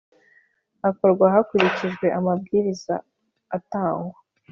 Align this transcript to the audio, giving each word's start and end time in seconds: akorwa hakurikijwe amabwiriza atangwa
akorwa 0.89 1.25
hakurikijwe 1.33 2.05
amabwiriza 2.19 2.95
atangwa 3.57 4.17